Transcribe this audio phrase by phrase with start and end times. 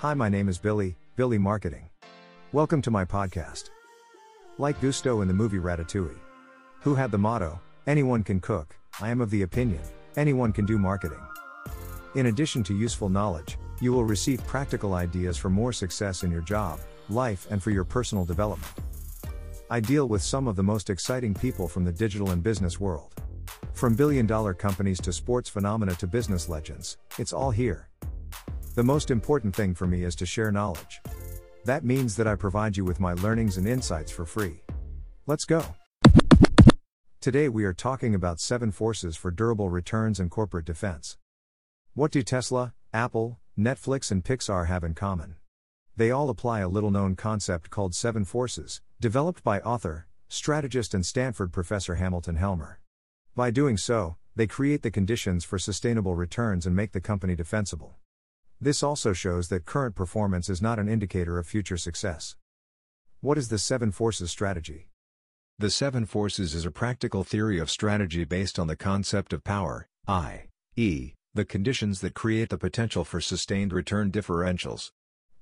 [0.00, 1.90] Hi, my name is Billy, Billy Marketing.
[2.52, 3.70] Welcome to my podcast.
[4.56, 6.20] Like Gusteau in the movie Ratatouille,
[6.82, 9.80] who had the motto, Anyone can cook, I am of the opinion,
[10.16, 11.22] anyone can do marketing.
[12.14, 16.42] In addition to useful knowledge, you will receive practical ideas for more success in your
[16.42, 16.78] job,
[17.08, 18.72] life, and for your personal development.
[19.68, 23.14] I deal with some of the most exciting people from the digital and business world.
[23.72, 27.88] From billion dollar companies to sports phenomena to business legends, it's all here.
[28.78, 31.00] The most important thing for me is to share knowledge.
[31.64, 34.62] That means that I provide you with my learnings and insights for free.
[35.26, 35.64] Let's go.
[37.20, 41.18] Today we are talking about seven forces for durable returns and corporate defense.
[41.94, 45.34] What do Tesla, Apple, Netflix, and Pixar have in common?
[45.96, 51.04] They all apply a little known concept called seven forces, developed by author, strategist, and
[51.04, 52.78] Stanford professor Hamilton Helmer.
[53.34, 57.96] By doing so, they create the conditions for sustainable returns and make the company defensible.
[58.60, 62.34] This also shows that current performance is not an indicator of future success.
[63.20, 64.88] What is the Seven Forces strategy?
[65.60, 69.86] The Seven Forces is a practical theory of strategy based on the concept of power,
[70.08, 74.90] i.e., the conditions that create the potential for sustained return differentials.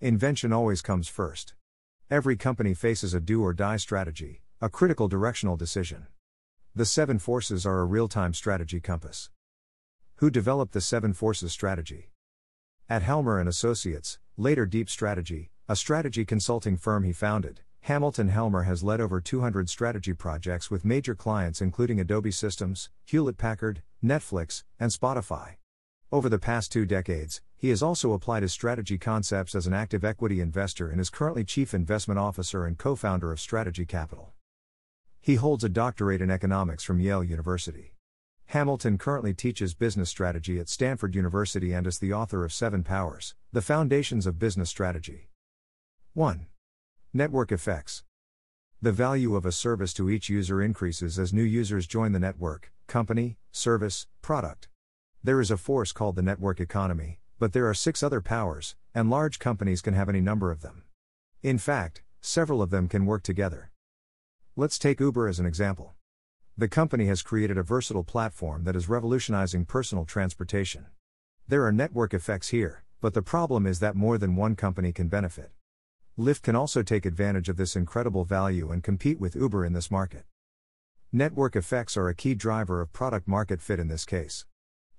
[0.00, 1.52] Invention always comes first.
[2.10, 6.06] Every company faces a do or die strategy, a critical directional decision.
[6.74, 9.28] The seven forces are a real time strategy compass.
[10.16, 12.08] Who developed the seven forces strategy?
[12.88, 18.64] At Helmer and Associates, later Deep Strategy, a strategy consulting firm he founded, Hamilton Helmer
[18.64, 24.64] has led over 200 strategy projects with major clients including Adobe Systems, Hewlett Packard, Netflix,
[24.78, 25.56] and Spotify.
[26.10, 30.04] Over the past two decades, he has also applied his strategy concepts as an active
[30.04, 34.32] equity investor and is currently Chief Investment Officer and co founder of Strategy Capital.
[35.20, 37.94] He holds a doctorate in economics from Yale University.
[38.52, 43.34] Hamilton currently teaches business strategy at Stanford University and is the author of Seven Powers
[43.50, 45.30] The Foundations of Business Strategy.
[46.12, 46.44] 1.
[47.14, 48.04] Network Effects.
[48.82, 52.70] The value of a service to each user increases as new users join the network,
[52.86, 54.68] company, service, product.
[55.24, 59.08] There is a force called the network economy, but there are six other powers, and
[59.08, 60.82] large companies can have any number of them.
[61.42, 63.70] In fact, several of them can work together.
[64.56, 65.94] Let's take Uber as an example.
[66.58, 70.84] The company has created a versatile platform that is revolutionizing personal transportation.
[71.48, 75.08] There are network effects here, but the problem is that more than one company can
[75.08, 75.50] benefit.
[76.18, 79.90] Lyft can also take advantage of this incredible value and compete with Uber in this
[79.90, 80.24] market.
[81.10, 84.44] Network effects are a key driver of product market fit in this case.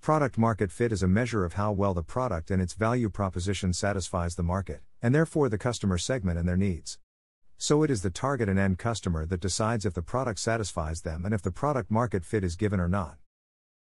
[0.00, 3.72] Product market fit is a measure of how well the product and its value proposition
[3.72, 6.98] satisfies the market, and therefore the customer segment and their needs.
[7.66, 11.24] So it is the target and end customer that decides if the product satisfies them
[11.24, 13.16] and if the product market fit is given or not.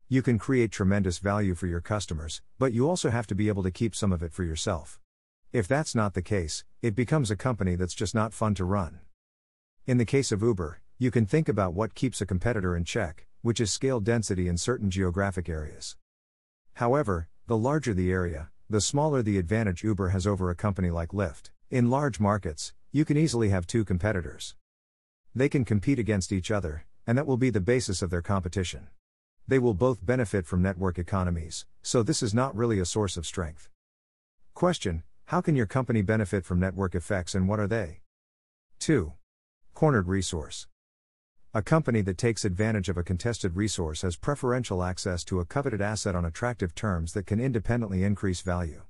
[0.09, 3.65] You can create tremendous value for your customers, but you also have to be able
[3.65, 5.01] to keep some of it for yourself.
[5.53, 9.01] If that's not the case, it becomes a company that's just not fun to run.
[9.89, 13.27] In the case of Uber, you can think about what keeps a competitor in check,
[13.43, 15.97] which is scale density in certain geographic areas.
[16.75, 21.09] However, the larger the area, the smaller the advantage Uber has over a company like
[21.09, 21.51] Lyft.
[21.73, 24.55] In large markets, you can easily have two competitors.
[25.35, 28.87] They can compete against each other, and that will be the basis of their competition.
[29.49, 33.27] They will both benefit from network economies, so this is not really a source of
[33.27, 33.69] strength.
[34.55, 38.03] Question How can your company benefit from network effects and what are they?
[38.79, 39.13] 2.
[39.75, 40.69] Cornered resource.
[41.53, 45.81] A company that takes advantage of a contested resource has preferential access to a coveted
[45.81, 48.83] asset on attractive terms that can independently increase value.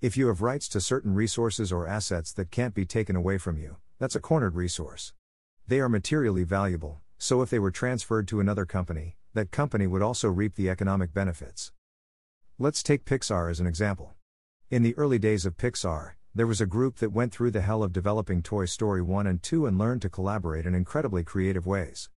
[0.00, 3.58] If you have rights to certain resources or assets that can't be taken away from
[3.58, 5.12] you, that's a cornered resource.
[5.66, 10.00] They are materially valuable, so if they were transferred to another company, that company would
[10.00, 11.72] also reap the economic benefits.
[12.60, 14.14] Let's take Pixar as an example.
[14.70, 17.82] In the early days of Pixar, there was a group that went through the hell
[17.82, 22.08] of developing Toy Story 1 and 2 and learned to collaborate in incredibly creative ways.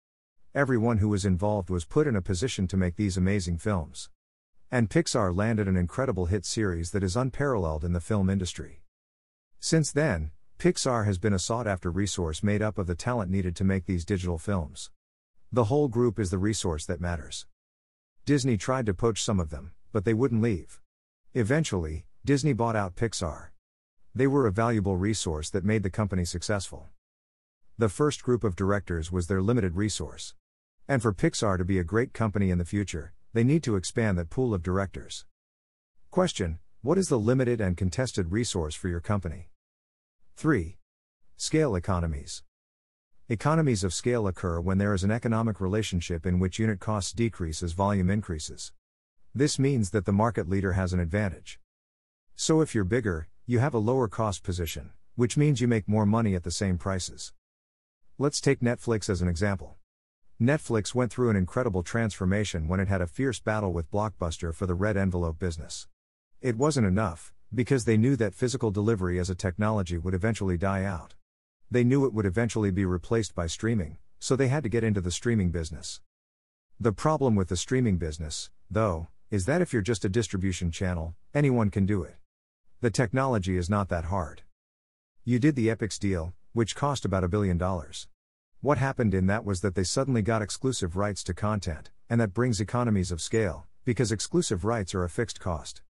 [0.54, 4.12] Everyone who was involved was put in a position to make these amazing films.
[4.74, 8.84] And Pixar landed an incredible hit series that is unparalleled in the film industry.
[9.60, 13.54] Since then, Pixar has been a sought after resource made up of the talent needed
[13.58, 14.90] to make these digital films.
[15.52, 17.46] The whole group is the resource that matters.
[18.24, 20.80] Disney tried to poach some of them, but they wouldn't leave.
[21.34, 23.50] Eventually, Disney bought out Pixar.
[24.16, 26.88] They were a valuable resource that made the company successful.
[27.78, 30.34] The first group of directors was their limited resource.
[30.88, 34.18] And for Pixar to be a great company in the future, they need to expand
[34.18, 35.26] that pool of directors.
[36.10, 39.50] Question What is the limited and contested resource for your company?
[40.36, 40.78] 3.
[41.38, 42.44] Scale economies.
[43.30, 47.64] Economies of scale occur when there is an economic relationship in which unit costs decrease
[47.64, 48.74] as volume increases.
[49.34, 51.58] This means that the market leader has an advantage.
[52.36, 56.06] So if you're bigger, you have a lower cost position, which means you make more
[56.06, 57.32] money at the same prices.
[58.18, 59.78] Let's take Netflix as an example.
[60.42, 64.66] Netflix went through an incredible transformation when it had a fierce battle with Blockbuster for
[64.66, 65.88] the red envelope business.
[66.42, 70.84] It wasn't enough, because they knew that physical delivery as a technology would eventually die
[70.84, 71.14] out.
[71.70, 75.00] They knew it would eventually be replaced by streaming, so they had to get into
[75.00, 76.02] the streaming business.
[76.80, 81.14] The problem with the streaming business, though, is that if you're just a distribution channel,
[81.36, 82.16] anyone can do it.
[82.82, 84.42] The technology is not that hard.
[85.24, 88.08] You did the Epix deal, which cost about a billion dollars.
[88.64, 92.36] What happened in that was that they suddenly got exclusive rights to content, and that
[92.36, 95.82] brings economies of scale, because exclusive rights are a fixed cost.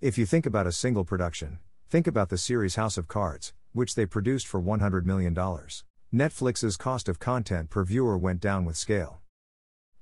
[0.00, 1.58] If you think about a single production,
[1.90, 5.34] think about the series House of Cards, which they produced for $100 million.
[5.34, 9.20] Netflix's cost of content per viewer went down with scale.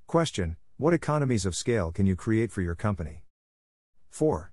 [0.07, 3.25] Question What economies of scale can you create for your company?
[4.09, 4.53] 4.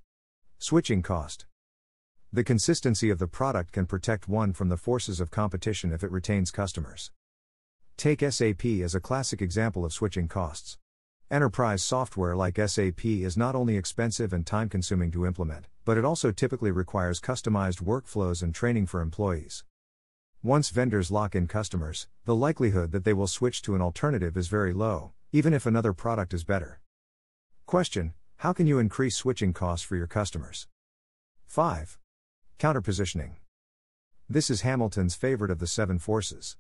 [0.57, 1.45] Switching cost.
[2.33, 6.09] The consistency of the product can protect one from the forces of competition if it
[6.09, 7.12] retains customers.
[7.97, 10.77] Take SAP as a classic example of switching costs.
[11.31, 16.03] Enterprise software like SAP is not only expensive and time consuming to implement, but it
[16.03, 19.63] also typically requires customized workflows and training for employees.
[20.44, 24.50] Once vendors lock in customers, the likelihood that they will switch to an alternative is
[24.50, 26.81] very low, even if another product is better.
[27.65, 30.68] Question How can you increase switching costs for your customers?
[31.47, 31.97] 5.
[32.59, 33.36] Counterpositioning.
[34.30, 36.57] This is Hamilton's favorite of the seven forces.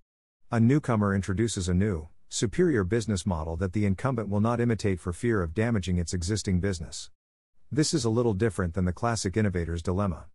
[0.55, 5.11] A newcomer introduces a new, superior business model that the incumbent will not imitate for
[5.11, 7.11] fear of damaging its existing business.
[7.69, 10.27] This is a little different than the classic innovator's dilemma.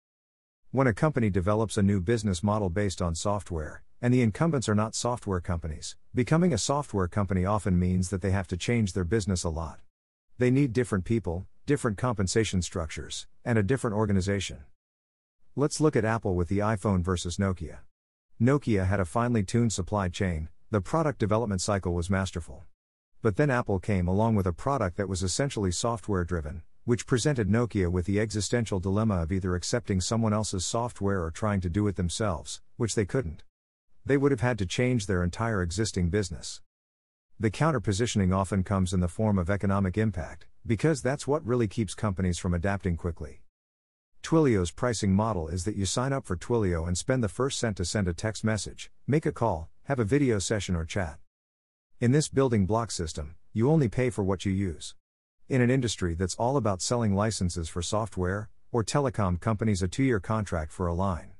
[0.72, 4.75] When a company develops a new business model based on software, and the incumbents are
[4.75, 9.05] not software companies, becoming a software company often means that they have to change their
[9.05, 9.81] business a lot.
[10.37, 14.64] They need different people, different compensation structures, and a different organization.
[15.56, 17.78] Let's look at Apple with the iPhone versus Nokia.
[18.40, 22.64] Nokia had a finely tuned supply chain, the product development cycle was masterful.
[23.20, 27.50] But then Apple came along with a product that was essentially software driven, which presented
[27.50, 31.87] Nokia with the existential dilemma of either accepting someone else's software or trying to do
[31.87, 33.42] it themselves, which they couldn't.
[34.06, 36.62] They would have had to change their entire existing business.
[37.38, 41.94] The counterpositioning often comes in the form of economic impact, because that's what really keeps
[41.94, 43.42] companies from adapting quickly.
[44.22, 47.76] Twilio's pricing model is that you sign up for Twilio and spend the first cent
[47.78, 51.19] to send a text message, make a call, have a video session, or chat.
[52.00, 54.94] In this building block system, you only pay for what you use.
[55.49, 60.05] In an industry that's all about selling licenses for software, or telecom companies a two
[60.05, 61.32] year contract for a line.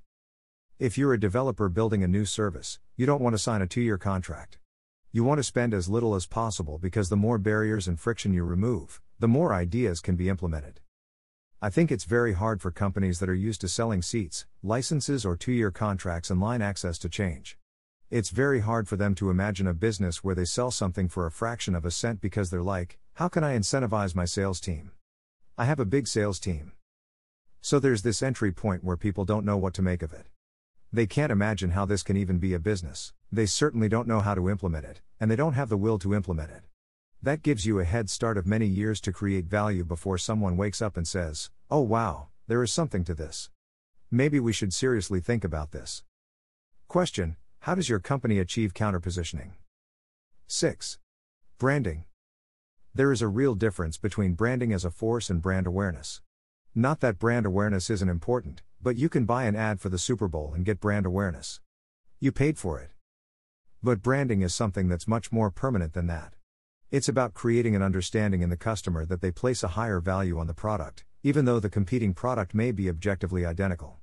[0.79, 3.83] If you're a developer building a new service, you don't want to sign a two
[3.83, 4.59] year contract.
[5.13, 8.43] You want to spend as little as possible because the more barriers and friction you
[8.43, 10.81] remove, the more ideas can be implemented.
[11.63, 15.37] I think it's very hard for companies that are used to selling seats, licenses, or
[15.37, 17.59] two year contracts and line access to change.
[18.09, 21.31] It's very hard for them to imagine a business where they sell something for a
[21.31, 24.93] fraction of a cent because they're like, how can I incentivize my sales team?
[25.59, 26.73] I have a big sales team.
[27.61, 30.29] So there's this entry point where people don't know what to make of it.
[30.91, 34.35] They can't imagine how this can even be a business, they certainly don't know how
[34.35, 36.63] to implement it, and they don't have the will to implement it.
[37.23, 40.81] That gives you a head start of many years to create value before someone wakes
[40.81, 43.51] up and says, Oh wow, there is something to this.
[44.11, 46.03] Maybe we should seriously think about this.
[46.89, 49.51] Question How does your company achieve counterpositioning?
[50.47, 50.99] 6.
[51.59, 52.05] Branding.
[52.95, 56.23] There is a real difference between branding as a force and brand awareness.
[56.75, 60.27] Not that brand awareness isn't important, but you can buy an ad for the Super
[60.27, 61.61] Bowl and get brand awareness.
[62.19, 62.93] You paid for it.
[63.83, 66.33] But branding is something that's much more permanent than that.
[66.91, 70.49] It's about creating an understanding in the customer that they place a higher value on
[70.49, 73.99] the product, even though the competing product may be objectively identical.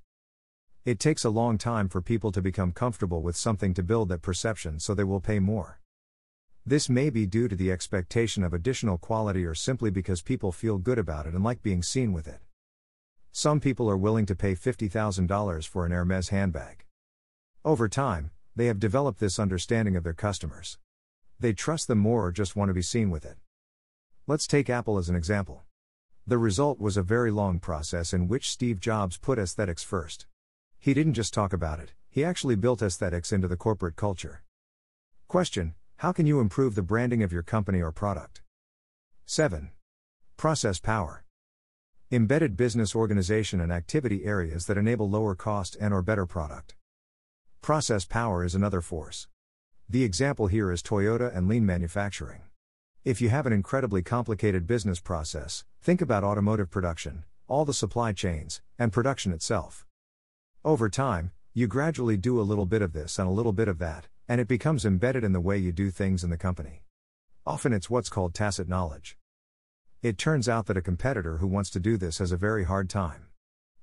[0.85, 4.21] It takes a long time for people to become comfortable with something to build that
[4.21, 5.81] perception so they will pay more.
[6.65, 10.77] This may be due to the expectation of additional quality or simply because people feel
[10.77, 12.39] good about it and like being seen with it.
[13.33, 16.85] Some people are willing to pay $50,000 for an Hermes handbag.
[17.65, 20.77] Over time, they have developed this understanding of their customers.
[21.39, 23.37] They trust them more or just want to be seen with it.
[24.25, 25.63] Let's take Apple as an example.
[26.25, 30.25] The result was a very long process in which Steve Jobs put aesthetics first.
[30.79, 34.41] He didn't just talk about it, he actually built aesthetics into the corporate culture.
[35.27, 38.41] Question How can you improve the branding of your company or product?
[39.25, 39.69] 7.
[40.37, 41.23] Process power.
[42.11, 46.75] Embedded business organization and activity areas that enable lower cost and or better product.
[47.61, 49.27] Process power is another force.
[49.89, 52.41] The example here is Toyota and lean manufacturing.
[53.05, 58.11] If you have an incredibly complicated business process, think about automotive production, all the supply
[58.11, 59.85] chains, and production itself.
[60.65, 63.79] Over time, you gradually do a little bit of this and a little bit of
[63.79, 66.83] that, and it becomes embedded in the way you do things in the company.
[67.45, 69.17] Often it's what's called tacit knowledge.
[70.01, 72.89] It turns out that a competitor who wants to do this has a very hard
[72.89, 73.27] time.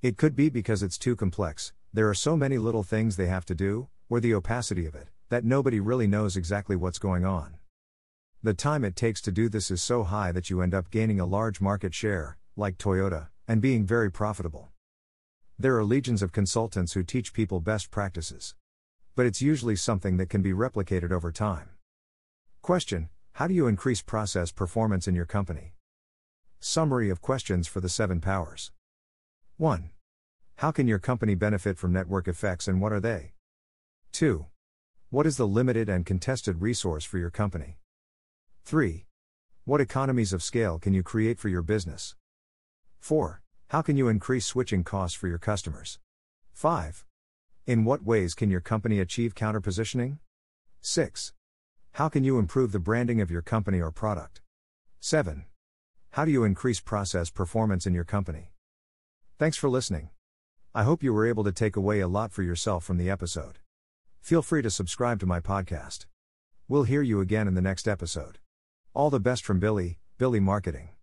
[0.03, 3.47] It could be because it's too complex, there are so many little things they have
[3.47, 7.57] to do, or the opacity of it, that nobody really knows exactly what's going on.
[8.43, 11.19] The time it takes to do this is so high that you end up gaining
[11.19, 14.69] a large market share, like Toyota, and being very profitable.
[15.59, 18.55] There are legions of consultants who teach people best practices.
[19.17, 21.71] But it's usually something that can be replicated over time.
[22.63, 25.75] Question How do you increase process performance in your company?
[26.59, 28.73] Summary of questions for the seven powers.
[29.57, 29.91] 1.
[30.57, 33.35] How can your company benefit from network effects and what are they?
[34.13, 34.47] 2.
[35.15, 37.79] What is the limited and contested resource for your company?
[38.65, 39.07] 3.
[39.65, 42.17] What economies of scale can you create for your business?
[42.99, 43.41] 4.
[43.69, 46.01] How can you increase switching costs for your customers?
[46.53, 47.05] 5.
[47.65, 50.19] In what ways can your company achieve counterpositioning?
[50.81, 51.33] 6.
[51.93, 54.41] How can you improve the branding of your company or product?
[54.99, 55.45] 7.
[56.11, 58.51] How do you increase process performance in your company?
[59.39, 60.11] Thanks for listening.
[60.75, 63.61] I hope you were able to take away a lot for yourself from the episode.
[64.25, 66.07] Feel free to subscribe to my podcast.
[66.67, 68.39] We'll hear you again in the next episode.
[68.95, 70.94] All the best from Billy, Billy Marketing.